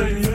[0.00, 0.31] You.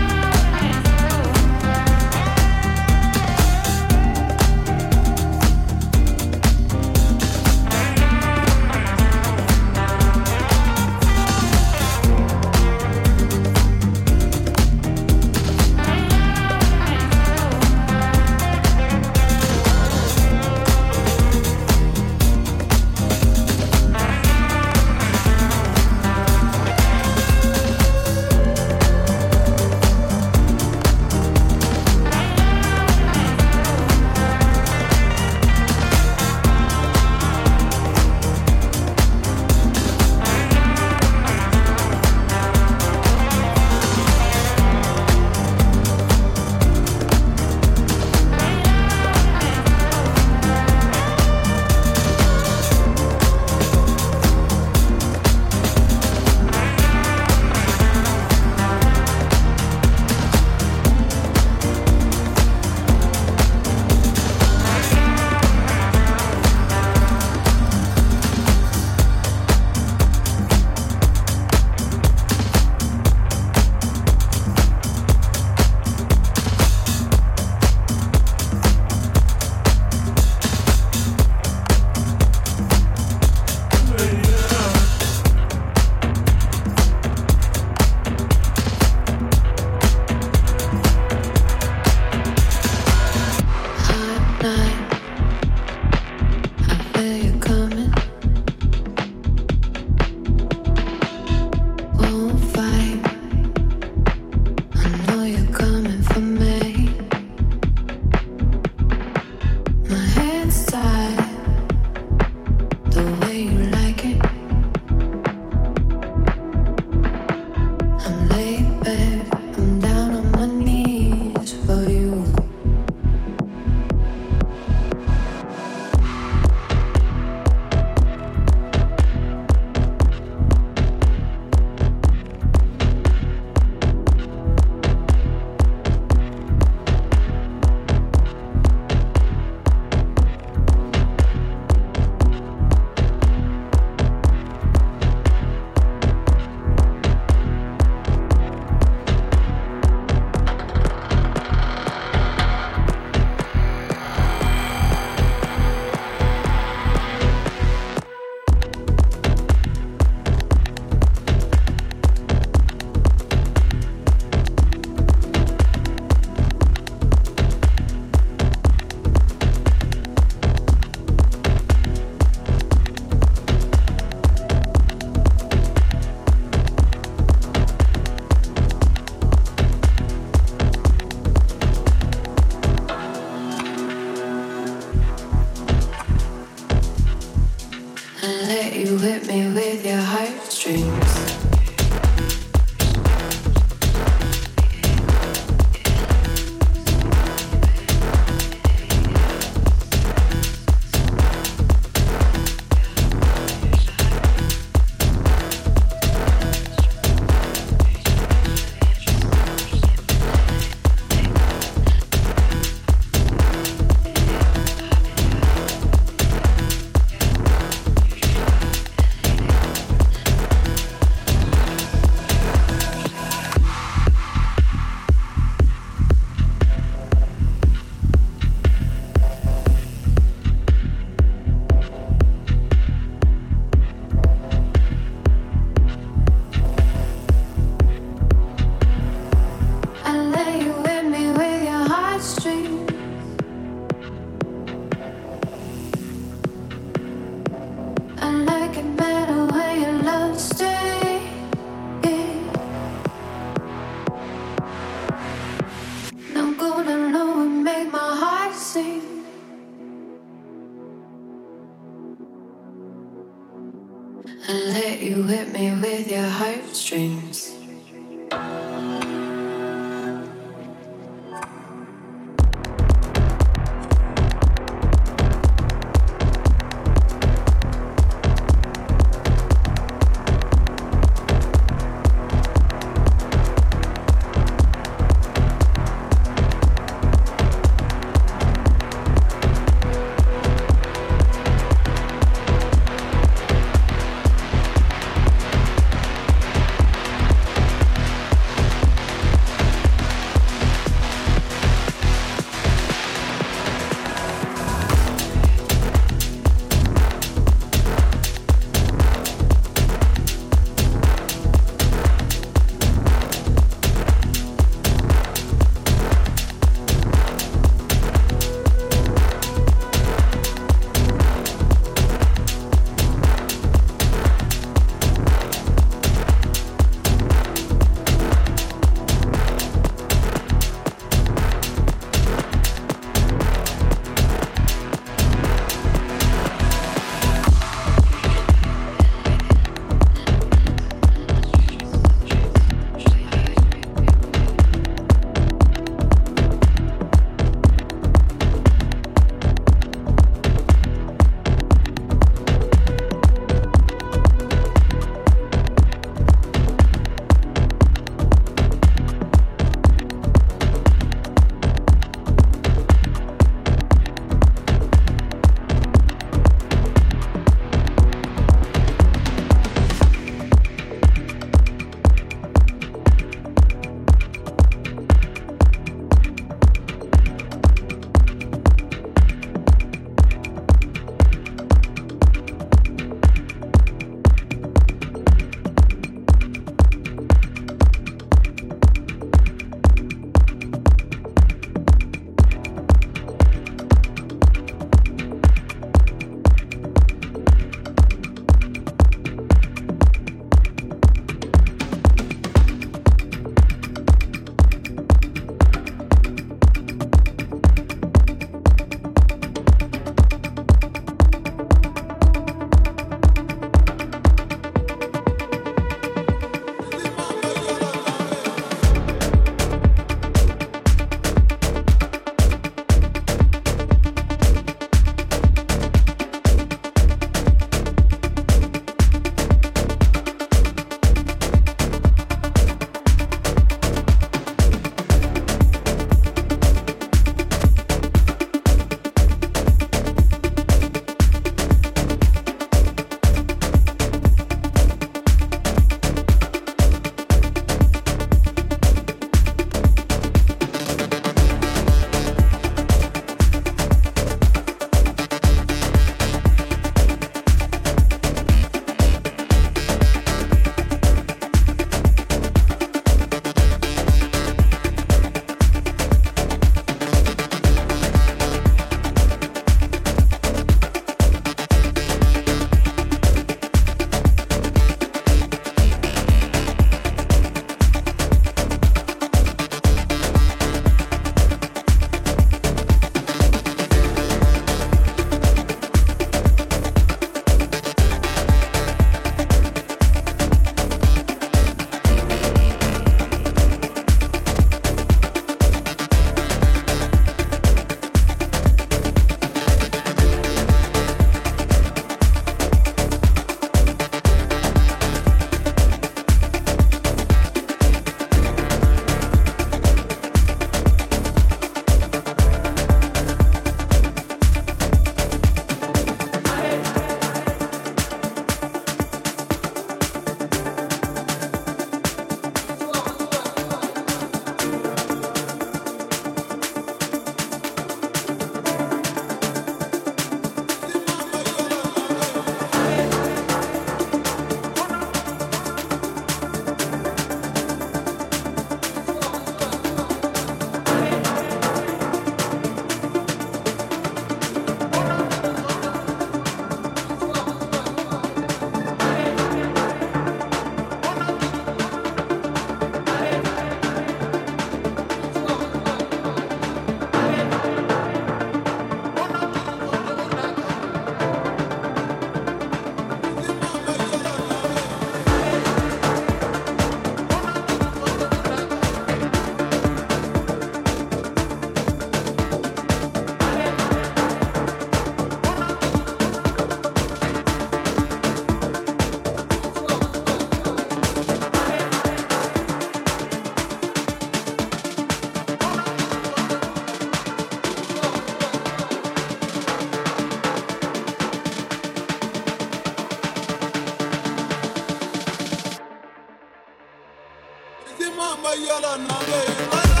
[597.99, 600.00] Zimamba yala na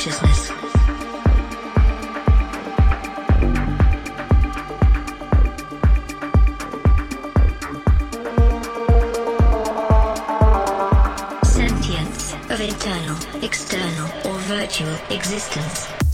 [0.00, 0.46] consciousness.
[11.44, 16.09] Sentience of internal, external, or virtual existence.